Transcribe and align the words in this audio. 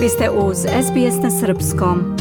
Vi 0.00 0.08
ste 0.08 0.30
uz 0.30 0.56
SBS 0.58 1.22
na 1.22 1.30
Srpskom. 1.30 2.16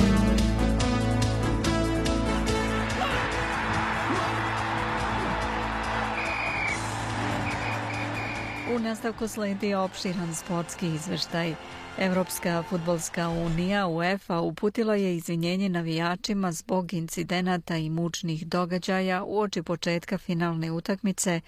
U 8.76 8.80
nastavku 8.80 9.28
sledi 9.28 9.74
opširan 9.74 10.36
sportski 10.36 10.88
izveštaj. 10.88 11.54
Evropska 11.98 12.64
futbolska 12.70 13.30
unija 13.30 13.88
UEFA 13.88 14.40
uputila 14.40 14.96
je 14.96 15.16
izvinjenje 15.16 15.70
navijačima 15.70 16.52
zbog 16.52 16.94
incidenata 16.94 17.78
i 17.78 17.90
mučnih 17.90 18.48
događaja 18.48 19.24
u 19.24 19.40
oči 19.40 19.64
početka 19.64 20.18
finalne 20.18 20.72
utakmice 20.72 21.42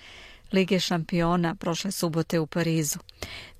Lige 0.51 0.79
šampiona 0.79 1.55
prošle 1.55 1.91
subote 1.91 2.39
u 2.39 2.47
Parizu. 2.47 2.99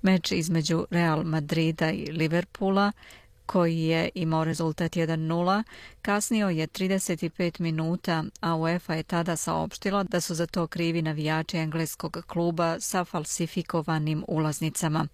Meč 0.02 0.32
između 0.32 0.86
Real 0.90 1.24
Madrida 1.24 1.90
i 1.90 2.06
Liverpoola 2.12 2.92
koji 3.52 3.78
je 3.78 4.10
imao 4.14 4.44
rezultat 4.44 4.92
1-0, 4.92 5.62
kasnio 6.02 6.48
je 6.48 6.66
35 6.66 7.60
minuta, 7.60 8.24
a 8.40 8.56
UEFA 8.56 8.94
je 8.94 9.02
tada 9.02 9.36
saopštila 9.36 10.04
da 10.04 10.20
su 10.20 10.34
za 10.34 10.46
to 10.46 10.66
krivi 10.66 11.02
navijači 11.02 11.56
engleskog 11.56 12.24
kluba 12.26 12.80
sa 12.80 13.04
falsifikovanim 13.04 14.24
ulaznicama. 14.28 15.06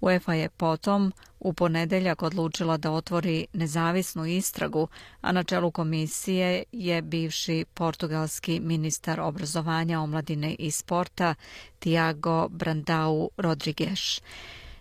UEFA 0.00 0.34
je 0.34 0.48
potom 0.48 1.12
u 1.40 1.52
ponedeljak 1.52 2.22
odlučila 2.22 2.76
da 2.76 2.90
otvori 2.90 3.46
nezavisnu 3.52 4.26
istragu, 4.26 4.88
a 5.20 5.32
na 5.32 5.42
čelu 5.42 5.70
komisije 5.70 6.64
je 6.72 7.02
bivši 7.02 7.64
portugalski 7.74 8.60
ministar 8.60 9.20
obrazovanja, 9.20 10.00
omladine 10.00 10.54
i 10.58 10.70
sporta 10.70 11.34
Tiago 11.78 12.48
Brandau 12.48 13.28
Rodrigues. 13.36 14.20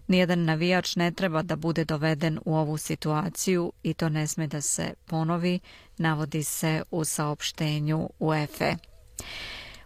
Nijedan 0.07 0.43
navijač 0.43 0.95
ne 0.95 1.11
treba 1.11 1.41
da 1.41 1.55
bude 1.55 1.85
doveden 1.85 2.39
u 2.45 2.55
ovu 2.55 2.77
situaciju 2.77 3.73
i 3.83 3.93
to 3.93 4.09
ne 4.09 4.27
sme 4.27 4.47
da 4.47 4.61
se 4.61 4.93
ponovi, 5.05 5.59
navodi 5.97 6.43
se 6.43 6.83
u 6.91 7.03
saopštenju 7.03 8.09
UEFA. 8.19 8.75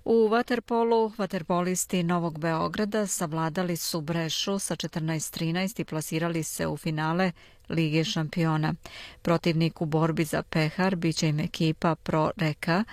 U 0.06 0.30
Waterpolu 0.30 1.12
vaterpolisti 1.18 2.04
Novog 2.04 2.40
Beograda 2.40 3.08
savladali 3.08 3.78
su 3.78 4.02
Brešu 4.02 4.60
sa 4.60 4.76
14-13 4.76 5.82
i 5.82 5.86
plasirali 5.86 6.44
se 6.44 6.68
u 6.68 6.78
finale 6.78 7.32
Lige 7.70 8.04
šampiona. 8.04 8.74
Protivnik 9.22 9.82
u 9.82 9.86
borbi 9.86 10.24
za 10.24 10.44
pehar 10.44 10.96
biće 10.96 11.28
im 11.28 11.40
ekipa 11.40 11.96
Pro 11.96 12.32
Reka, 12.38 12.84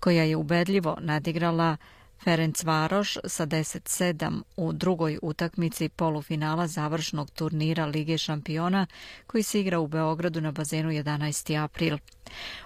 koja 0.00 0.24
je 0.24 0.36
ubedljivo 0.36 0.96
nadigrala 1.00 1.76
Ferenc 2.24 2.64
Varoš 2.64 3.18
sa 3.24 3.46
10-7 3.46 4.42
u 4.56 4.72
drugoj 4.72 5.18
utakmici 5.22 5.88
polufinala 5.88 6.66
završnog 6.66 7.30
turnira 7.30 7.86
Lige 7.86 8.18
šampiona 8.18 8.86
koji 9.26 9.42
se 9.42 9.60
igra 9.60 9.78
u 9.78 9.86
Beogradu 9.86 10.40
na 10.40 10.52
bazenu 10.52 10.90
11. 10.90 11.64
april. 11.64 11.98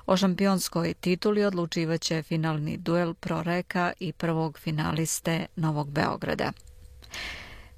O 0.07 0.17
šampionskoj 0.17 0.95
tituli 0.95 1.45
odlučivaće 1.45 2.23
finalni 2.23 2.77
duel 2.77 3.15
Proreka 3.15 3.93
i 4.01 4.12
prvog 4.12 4.59
finaliste 4.59 5.47
Novog 5.57 5.91
Beograda. 5.91 6.53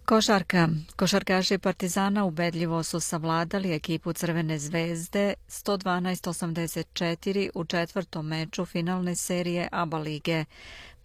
Košarka. 0.08 0.68
Košarkaši 0.96 1.58
Partizana 1.58 2.24
ubedljivo 2.24 2.82
su 2.82 3.00
savladali 3.00 3.74
ekipu 3.74 4.12
Crvene 4.12 4.58
zvezde 4.58 5.34
112-84 5.48 7.50
u 7.54 7.64
četvrtom 7.64 8.26
meču 8.26 8.64
finalne 8.64 9.16
serije 9.16 9.68
ABA 9.72 9.98
lige. 9.98 10.44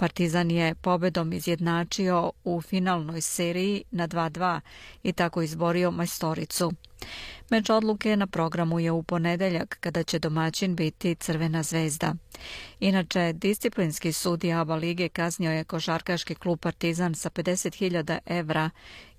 Partizan 0.03 0.51
je 0.51 0.75
pobedom 0.75 1.33
izjednačio 1.33 2.31
u 2.43 2.61
finalnoj 2.61 3.21
seriji 3.21 3.83
na 3.91 4.07
2-2 4.07 4.59
i 5.03 5.13
tako 5.13 5.41
izborio 5.41 5.91
majstoricu. 5.91 6.71
Meč 7.49 7.69
odluke 7.69 8.15
na 8.15 8.27
programu 8.27 8.79
je 8.79 8.91
u 8.91 9.03
ponedeljak 9.03 9.77
kada 9.79 10.03
će 10.03 10.19
domaćin 10.19 10.75
biti 10.75 11.15
Crvena 11.15 11.63
zvezda. 11.63 12.15
Inače, 12.79 13.33
disciplinski 13.33 14.13
sud 14.13 14.45
Aba 14.45 14.75
Lige 14.75 15.09
kaznio 15.09 15.51
je 15.51 15.63
košarkaški 15.63 16.35
klub 16.35 16.59
Partizan 16.59 17.15
sa 17.15 17.29
50.000 17.29 18.19
evra 18.25 18.69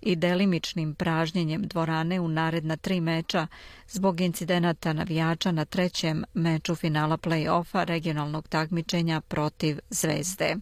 i 0.01 0.17
delimičnim 0.17 0.95
pražnjenjem 0.95 1.63
dvorane 1.63 2.21
u 2.21 2.29
naredna 2.29 2.77
tri 2.77 3.01
meča 3.01 3.47
zbog 3.89 4.21
incidenata 4.21 4.93
navijača 4.93 5.53
na 5.53 5.65
trećem 5.65 6.25
meču 6.35 6.75
finala 6.75 7.17
play-offa 7.17 7.85
regionalnog 7.85 8.49
takmičenja 8.49 9.21
protiv 9.21 9.79
zvezde. 9.91 10.57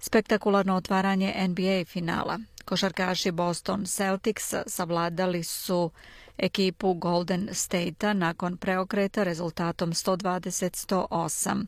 Spektakularno 0.00 0.76
otvaranje 0.76 1.48
NBA 1.48 1.84
finala. 1.84 2.38
Košarkaši 2.64 3.30
Boston 3.30 3.86
Celtics 3.86 4.54
savladali 4.66 5.42
su 5.42 5.90
ekipu 6.38 6.94
Golden 6.94 7.48
State-a 7.52 8.12
nakon 8.12 8.56
preokreta 8.56 9.24
rezultatom 9.24 9.92
120-108. 9.92 11.64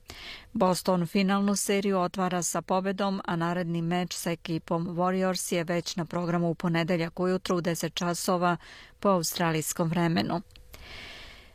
Boston 0.52 1.06
finalnu 1.06 1.56
seriju 1.56 1.98
otvara 1.98 2.42
sa 2.42 2.62
pobedom, 2.62 3.20
a 3.24 3.36
naredni 3.36 3.82
meč 3.82 4.14
sa 4.14 4.30
ekipom 4.30 4.88
Warriors 4.88 5.52
je 5.52 5.64
već 5.64 5.96
na 5.96 6.04
programu 6.04 6.50
u 6.50 6.54
ponedeljak 6.54 7.20
ujutru 7.20 7.56
u 7.56 7.60
10 7.60 7.94
časova 7.94 8.56
po 9.00 9.08
australijskom 9.08 9.88
vremenu. 9.88 10.40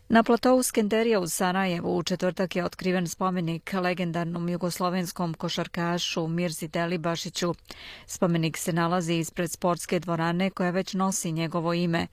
Na 0.10 0.24
platovu 0.24 0.64
Skenderija 0.64 1.20
u 1.20 1.28
Sarajevu 1.28 1.98
u 1.98 2.04
četvrtak 2.04 2.56
je 2.56 2.66
otkriven 2.66 3.08
spomenik 3.08 3.74
legendarnom 3.74 4.50
jugoslovenskom 4.50 5.34
košarkašu 5.34 6.28
Mirzi 6.28 6.68
Delibašiću. 6.68 7.54
Spomenik 8.06 8.58
se 8.58 8.74
nalazi 8.74 9.14
ispred 9.14 9.52
sportske 9.52 10.00
dvorane 10.00 10.50
koja 10.50 10.70
već 10.70 10.94
nosi 10.94 11.32
njegovo 11.32 11.74
ime. 11.74 12.08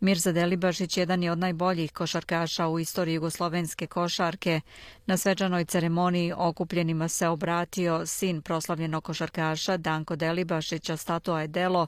Mirza 0.00 0.32
Delibašić 0.32 0.96
jedan 0.96 1.22
je 1.22 1.32
od 1.32 1.38
najboljih 1.38 1.92
košarkaša 1.92 2.68
u 2.68 2.78
istoriji 2.78 3.14
jugoslovenske 3.14 3.86
košarke. 3.86 4.60
Na 5.06 5.16
svečanoj 5.16 5.64
ceremoniji 5.64 6.32
okupljenima 6.36 7.08
se 7.08 7.28
obratio 7.28 8.06
sin 8.06 8.42
proslavljenog 8.42 9.04
košarkaša 9.04 9.76
Danko 9.76 10.16
Delibašića, 10.16 10.96
statua 10.96 11.40
je 11.40 11.48
delo 11.48 11.86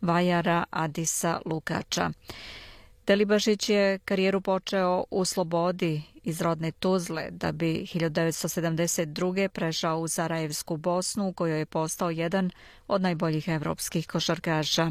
Vajara 0.00 0.64
Adisa 0.70 1.40
Lukača. 1.44 2.10
Delibašić 3.06 3.68
je 3.68 3.98
karijeru 3.98 4.40
počeo 4.40 5.04
u 5.10 5.24
Slobodi 5.24 6.02
iz 6.24 6.40
rodne 6.40 6.72
Tuzle, 6.72 7.30
da 7.30 7.52
bi 7.52 7.86
1972. 7.94 9.48
prešao 9.48 9.98
u 9.98 10.08
Sarajevsku 10.08 10.76
Bosnu, 10.76 11.28
u 11.28 11.32
kojoj 11.32 11.58
je 11.58 11.66
postao 11.66 12.10
jedan 12.10 12.50
od 12.88 13.02
najboljih 13.02 13.48
evropskih 13.48 14.06
košarkaša. 14.06 14.90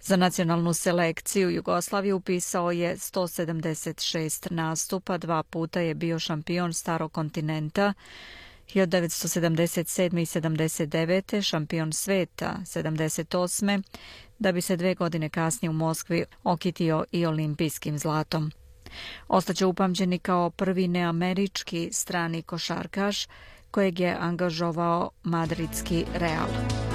Za 0.00 0.16
nacionalnu 0.16 0.72
selekciju 0.74 1.50
Jugoslaviju 1.50 2.16
upisao 2.16 2.70
je 2.70 2.96
176 2.96 4.52
nastupa, 4.52 5.18
dva 5.18 5.42
puta 5.42 5.80
je 5.80 5.94
bio 5.94 6.18
šampion 6.18 6.72
starog 6.72 7.12
kontinenta, 7.12 7.94
1977. 8.74 10.18
i 10.18 10.26
79. 10.26 11.42
šampion 11.42 11.92
sveta 11.92 12.56
78. 12.64 13.82
da 14.38 14.52
bi 14.52 14.60
se 14.60 14.76
dve 14.76 14.94
godine 14.94 15.28
kasnije 15.28 15.70
u 15.70 15.72
Moskvi 15.72 16.24
okitio 16.44 17.04
i 17.12 17.26
olimpijskim 17.26 17.98
zlatom. 17.98 18.52
Ostaće 19.28 19.66
upamćeni 19.66 20.18
kao 20.18 20.50
prvi 20.50 20.88
neamerički 20.88 21.88
strani 21.92 22.42
košarkaš 22.42 23.26
kojeg 23.70 24.00
je 24.00 24.16
angažovao 24.20 25.10
madridski 25.22 26.04
Real. 26.14 26.91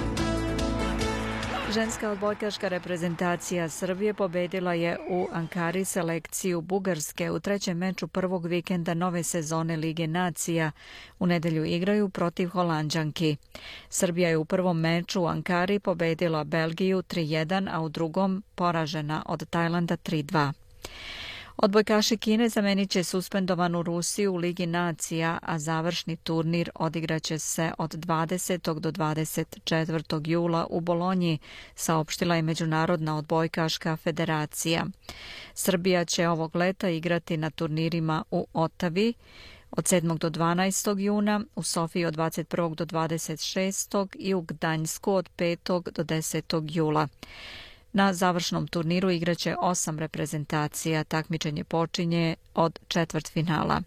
Ženska 1.74 2.12
odbojkaška 2.12 2.68
reprezentacija 2.68 3.70
Srbije 3.70 4.14
pobedila 4.14 4.74
je 4.74 4.98
u 5.10 5.28
Ankari 5.32 5.86
selekciju 5.86 6.62
Bugarske 6.62 7.32
u 7.32 7.40
trećem 7.40 7.78
meču 7.78 8.08
prvog 8.08 8.46
vikenda 8.46 8.94
nove 8.94 9.24
sezone 9.24 9.78
Lige 9.78 10.08
nacija. 10.08 10.72
U 11.20 11.26
nedelju 11.26 11.66
igraju 11.66 12.10
protiv 12.10 12.48
Holandžanki. 12.48 13.38
Srbija 13.90 14.30
je 14.30 14.38
u 14.38 14.46
prvom 14.46 14.80
meču 14.80 15.22
u 15.22 15.28
Ankari 15.28 15.80
pobedila 15.80 16.44
Belgiju 16.44 17.02
3-1, 17.02 17.70
a 17.72 17.82
u 17.82 17.90
drugom 17.90 18.44
poražena 18.56 19.24
od 19.26 19.50
Tajlanda 19.50 19.98
3-2. 19.98 20.54
Odbojkaši 21.58 22.18
Kine 22.18 22.50
zamenit 22.50 22.90
će 22.90 23.04
suspendovanu 23.04 23.84
Rusiju 23.84 24.34
u 24.34 24.36
Ligi 24.36 24.66
nacija, 24.66 25.40
a 25.42 25.60
završni 25.60 26.16
turnir 26.16 26.70
odigraće 26.76 27.40
se 27.40 27.72
od 27.78 27.92
20. 27.92 28.80
do 28.80 28.92
24. 28.92 30.22
jula 30.28 30.68
u 30.70 30.80
Bolonji, 30.80 31.40
saopštila 31.76 32.36
je 32.36 32.42
Međunarodna 32.42 33.18
odbojkaška 33.18 33.96
federacija. 33.96 34.86
Srbija 35.54 36.06
će 36.06 36.28
ovog 36.28 36.56
leta 36.56 36.90
igrati 36.90 37.38
na 37.38 37.50
turnirima 37.50 38.24
u 38.32 38.48
Otavi, 38.54 39.14
od 39.72 39.84
7. 39.84 40.18
do 40.18 40.30
12. 40.30 41.00
juna, 41.00 41.42
u 41.56 41.64
Sofiji 41.64 42.06
od 42.06 42.16
21. 42.16 42.76
do 42.76 42.86
26. 42.86 44.08
i 44.16 44.34
u 44.34 44.42
Gdanjsku 44.42 45.14
od 45.14 45.30
5. 45.38 45.92
do 45.92 46.04
10. 46.04 46.76
jula. 46.76 47.08
Na 47.98 48.14
završnom 48.14 48.68
turniru 48.68 49.12
igraće 49.12 49.56
osam 49.60 50.00
reprezentacija. 50.00 51.04
Takmičenje 51.04 51.64
počinje 51.64 52.36
od 52.54 52.80
četvrt 52.88 53.32
finala. 53.32 53.82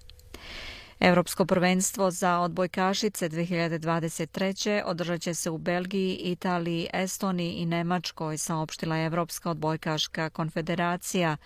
Evropsko 1.00 1.46
prvenstvo 1.46 2.10
za 2.10 2.38
odbojkašice 2.38 3.28
2023. 3.28 4.82
održat 4.86 5.20
će 5.20 5.34
se 5.34 5.50
u 5.50 5.58
Belgiji, 5.58 6.14
Italiji, 6.14 6.88
Estoniji 6.92 7.52
i 7.52 7.66
Nemačkoj, 7.66 8.38
saopštila 8.38 8.98
Evropska 8.98 9.50
odbojkaška 9.50 10.30
konfederacija. 10.30 11.36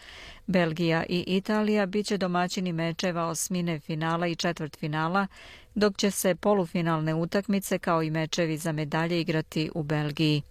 Belgija 0.47 1.05
i 1.09 1.25
Italija 1.27 1.87
bit 1.87 2.07
će 2.07 2.19
domaćini 2.19 2.73
mečeva 2.73 3.27
osmine 3.27 3.81
finala 3.81 4.27
i 4.27 4.37
četvrt 4.37 4.77
finala, 4.77 5.27
dok 5.75 5.97
će 5.97 6.11
se 6.11 6.35
polufinalne 6.35 7.15
utakmice 7.15 7.79
kao 7.79 8.03
i 8.03 8.11
mečevi 8.11 8.59
za 8.59 8.73
medalje 8.73 9.21
igrati 9.21 9.71
u 9.75 9.83
Belgiji. 9.83 10.43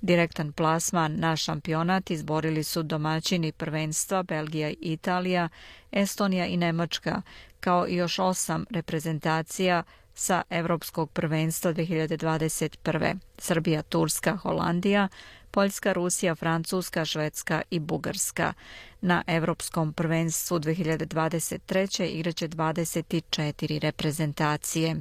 Direktan 0.00 0.52
plasman 0.52 1.16
na 1.18 1.36
šampionat 1.36 2.10
izborili 2.10 2.64
su 2.64 2.82
domaćini 2.82 3.52
prvenstva 3.52 4.22
Belgija 4.22 4.70
i 4.70 4.76
Italija, 4.80 5.48
Estonija 5.92 6.46
i 6.46 6.56
Nemačka, 6.56 7.22
kao 7.60 7.88
i 7.88 7.94
još 7.96 8.18
osam 8.18 8.64
reprezentacija 8.70 9.82
sa 10.14 10.42
Evropskog 10.50 11.10
prvenstva 11.10 11.72
2021. 11.72 13.18
Srbija, 13.38 13.82
Turska, 13.82 14.36
Holandija, 14.36 15.08
Poljska, 15.50 15.92
Rusija, 15.92 16.34
Francuska, 16.34 17.04
Švedska 17.04 17.62
i 17.70 17.78
Bugarska. 17.78 18.52
Na 19.00 19.22
Evropskom 19.26 19.92
prvenstvu 19.92 20.58
2023. 20.58 22.04
igraće 22.04 22.48
24 22.48 23.80
reprezentacije. 23.80 24.96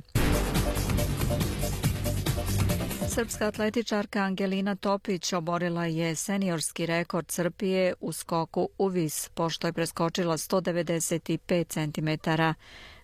Srpska 3.09 3.47
atletičarka 3.47 4.19
Angelina 4.19 4.75
Topić 4.75 5.33
oborila 5.33 5.85
je 5.85 6.15
seniorski 6.15 6.85
rekord 6.85 7.31
Srbije 7.31 7.93
u 7.99 8.11
skoku 8.11 8.69
u 8.77 8.87
vis, 8.87 9.29
pošto 9.29 9.67
je 9.67 9.73
preskočila 9.73 10.37
195 10.37 11.67
cm 11.67 12.29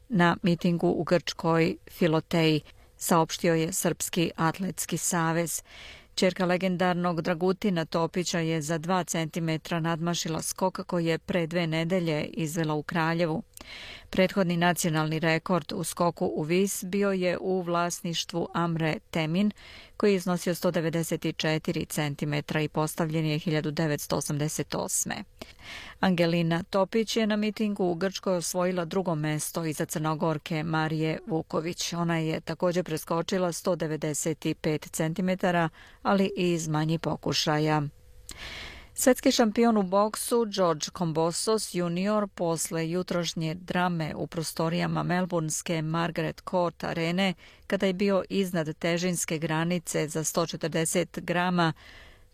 na 0.10 0.38
mitingu 0.44 0.88
u 0.88 1.04
Grčkoj 1.04 1.78
Filoteji, 1.92 2.62
saopštio 2.98 3.54
je 3.54 3.74
Srpski 3.74 4.32
atletski 4.36 4.98
savez. 4.98 5.64
Čerka 6.16 6.46
legendarnog 6.46 7.22
Dragutina 7.22 7.86
Topića 7.86 8.40
je 8.40 8.62
za 8.62 8.80
2 8.80 9.06
cm 9.06 9.76
nadmašila 9.84 10.42
skok 10.42 10.80
koji 10.88 11.06
je 11.06 11.18
pre 11.18 11.48
dve 11.48 11.68
nedelje 11.68 12.24
izvela 12.24 12.74
u 12.74 12.84
Kraljevu. 12.84 13.44
Prethodni 14.10 14.58
nacionalni 14.58 15.20
rekord 15.20 15.74
u 15.76 15.84
skoku 15.84 16.32
u 16.36 16.44
vis 16.44 16.84
bio 16.84 17.12
je 17.12 17.38
u 17.38 17.62
vlasništvu 17.62 18.48
Amre 18.54 18.96
Temin, 19.12 19.52
koji 19.98 20.12
je 20.12 20.16
iznosio 20.16 20.54
194 20.56 21.86
cm 21.88 22.58
i 22.60 22.68
postavljen 22.70 23.26
je 23.26 23.40
1988. 23.40 25.24
Angelina 26.00 26.64
Topić 26.64 27.18
je 27.18 27.28
na 27.28 27.36
mitingu 27.36 27.86
u 27.86 27.96
Grčkoj 27.96 28.36
osvojila 28.36 28.86
drugo 28.86 29.16
mesto 29.16 29.66
iza 29.66 29.86
crnogorke 29.86 30.64
Marije 30.64 31.20
Vuković. 31.28 31.94
Ona 31.94 32.18
je 32.18 32.42
također 32.42 32.84
preskočila 32.84 33.48
195 33.48 34.90
cm, 34.92 35.48
ali 36.02 36.32
i 36.38 36.54
iz 36.54 36.68
manji 36.68 37.00
pokušaja. 37.00 37.82
Svetski 38.98 39.32
šampion 39.32 39.78
u 39.78 39.84
boksu 39.84 40.46
George 40.46 40.86
Kombosos 40.94 41.74
junior 41.76 42.28
posle 42.28 42.90
jutrošnje 42.90 43.56
drame 43.56 44.16
u 44.16 44.28
prostorijama 44.28 45.04
melburnske 45.04 45.82
Margaret 45.82 46.42
Court 46.50 46.84
arene 46.84 47.34
kada 47.68 47.86
je 47.86 47.94
bio 47.94 48.24
iznad 48.30 48.78
težinske 48.78 49.38
granice 49.38 50.08
za 50.08 50.24
140 50.24 51.22
grama 51.22 51.74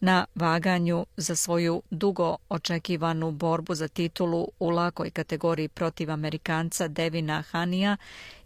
na 0.01 0.25
vaganju 0.35 1.05
za 1.17 1.35
svoju 1.35 1.81
dugo 1.89 2.37
očekivanu 2.49 3.31
borbu 3.31 3.75
za 3.75 3.87
titulu 3.87 4.47
u 4.59 4.69
lakoj 4.69 5.09
kategoriji 5.09 5.67
protiv 5.67 6.11
Amerikanca 6.11 6.87
Devina 6.87 7.41
Hanija, 7.41 7.97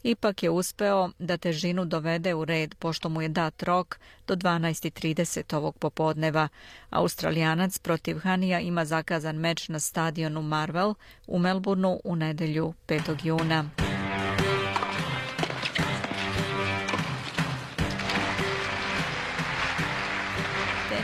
ipak 0.03 0.43
je 0.43 0.49
uspeo 0.49 1.09
da 1.19 1.37
težinu 1.37 1.85
dovede 1.85 2.33
u 2.33 2.45
red 2.45 2.75
pošto 2.75 3.09
mu 3.09 3.21
je 3.21 3.29
dat 3.29 3.63
rok 3.63 3.99
do 4.27 4.35
12.30 4.35 5.55
ovog 5.55 5.77
popodneva. 5.77 6.47
Australijanac 6.89 7.79
protiv 7.79 8.19
Hanija 8.19 8.59
ima 8.59 8.85
zakazan 8.85 9.35
meč 9.35 9.69
na 9.69 9.79
stadionu 9.79 10.41
Marvel 10.41 10.93
u 11.27 11.39
Melbourneu 11.39 11.99
u 12.03 12.15
nedelju 12.15 12.73
5. 12.87 13.25
juna. 13.25 13.94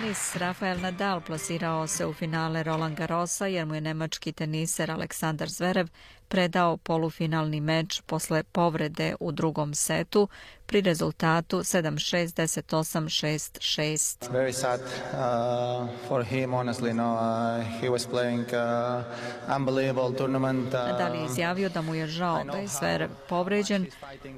Tenis 0.02 0.36
Rafael 0.36 0.80
Nadal 0.82 1.22
plasirao 1.22 1.88
se 1.88 2.06
u 2.06 2.14
finale 2.14 2.64
Roland 2.64 2.98
Garrosa 2.98 3.46
jer 3.46 3.66
mu 3.66 3.76
je 3.76 3.82
nemački 3.82 4.32
teniser 4.32 4.92
Aleksandar 4.92 5.50
Zverev 5.50 5.88
predao 6.28 6.78
polufinalni 6.78 7.62
meč 7.62 8.02
posle 8.06 8.44
povrede 8.44 9.16
u 9.20 9.32
drugom 9.32 9.74
setu 9.74 10.28
pri 10.66 10.82
rezultatu 10.82 11.58
7-6, 11.58 12.26
10-8, 12.26 13.60
6-6. 13.60 14.32
Very 14.32 14.52
sad 14.52 14.82
uh, 14.82 15.90
for 16.08 16.24
him, 16.24 16.52
honestly, 16.52 16.94
no. 16.94 17.14
Uh, 17.14 17.82
he 17.82 17.90
was 17.90 18.08
playing 18.12 18.46
uh, 18.54 19.56
unbelievable 19.58 20.18
tournament. 20.18 20.68
Uh, 20.68 20.74
Nadal 20.74 21.16
je 21.16 21.26
izjavio 21.26 21.70
da 21.70 21.82
mu 21.82 21.96
je 21.96 22.08
žao 22.08 22.44
da 22.44 22.58
je 22.58 22.68
Zverev 22.68 23.10
povređen, 23.30 23.86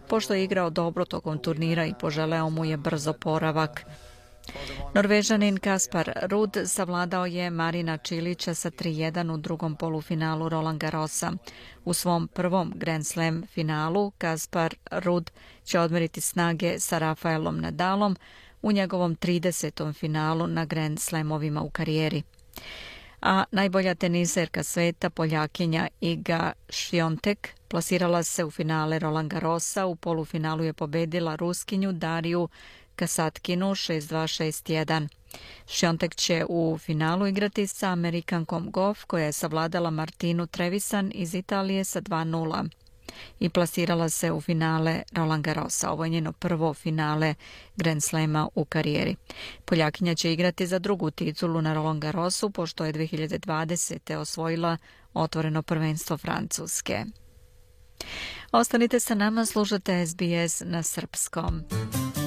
pošto 0.07 0.33
je 0.33 0.43
igrao 0.43 0.69
dobro 0.69 1.05
tokom 1.05 1.37
turnira 1.37 1.85
i 1.85 1.93
poželeo 1.99 2.49
mu 2.49 2.65
je 2.65 2.77
brzo 2.77 3.13
poravak. 3.13 3.85
Norvežanin 4.93 5.57
Kaspar 5.57 6.11
Rud 6.21 6.57
savladao 6.65 7.25
je 7.25 7.49
Marina 7.49 7.97
Čilića 7.97 8.53
sa 8.53 8.71
3-1 8.71 9.33
u 9.33 9.37
drugom 9.37 9.75
polufinalu 9.75 10.49
Roland 10.49 10.79
Garrosa. 10.79 11.31
U 11.85 11.93
svom 11.93 12.27
prvom 12.27 12.73
Grand 12.75 13.05
Slam 13.05 13.43
finalu 13.47 14.11
Kaspar 14.17 14.75
Rud 14.91 15.31
će 15.63 15.79
odmeriti 15.79 16.21
snage 16.21 16.79
sa 16.79 16.97
Rafaelom 16.97 17.59
Nadalom 17.61 18.15
u 18.61 18.71
njegovom 18.71 19.15
30. 19.15 19.93
finalu 19.93 20.47
na 20.47 20.65
Grand 20.65 20.99
Slamovima 20.99 21.61
u 21.61 21.69
karijeri. 21.69 22.23
A 23.21 23.43
najbolja 23.51 23.95
teniserka 23.95 24.63
sveta, 24.63 25.09
Poljakinja 25.09 25.87
Iga 26.01 26.51
Šiontek, 26.69 27.49
plasirala 27.67 28.23
se 28.23 28.43
u 28.43 28.51
finale 28.51 28.99
Roland 28.99 29.31
Garrosa. 29.31 29.85
U 29.85 29.95
polufinalu 29.95 30.63
je 30.63 30.73
pobedila 30.73 31.35
Ruskinju 31.35 31.91
Dariju 31.91 32.49
Kasatkinu 32.95 33.65
6-2-6-1. 33.65 35.07
Šiontek 35.67 36.15
će 36.15 36.45
u 36.49 36.77
finalu 36.77 37.27
igrati 37.27 37.67
sa 37.67 37.89
Amerikankom 37.89 38.71
Goff 38.71 39.03
koja 39.03 39.25
je 39.25 39.31
savladala 39.31 39.89
Martinu 39.89 40.47
Trevisan 40.47 41.11
iz 41.15 41.35
Italije 41.35 41.83
sa 41.83 42.01
2-0 42.01 42.69
i 43.39 43.49
plasirala 43.49 44.09
se 44.09 44.31
u 44.31 44.41
finale 44.41 45.03
Roland 45.11 45.43
Garrosa. 45.43 45.91
Ovo 45.91 46.03
je 46.03 46.09
njeno 46.09 46.33
prvo 46.33 46.73
finale 46.73 47.35
Grand 47.75 48.03
Slema 48.03 48.49
u 48.55 48.65
karijeri. 48.65 49.15
Poljakinja 49.65 50.15
će 50.15 50.33
igrati 50.33 50.67
za 50.67 50.79
drugu 50.79 51.11
titulu 51.11 51.61
na 51.61 51.73
Roland 51.73 52.01
Garrosu 52.01 52.49
pošto 52.49 52.85
je 52.85 52.93
2020. 52.93 54.15
osvojila 54.15 54.77
otvoreno 55.13 55.61
prvenstvo 55.61 56.17
Francuske. 56.17 57.05
Ostanite 58.51 58.99
sa 58.99 59.15
nama, 59.15 59.45
slušate 59.45 60.05
SBS 60.07 60.61
na 60.65 60.83
srpskom. 60.83 61.63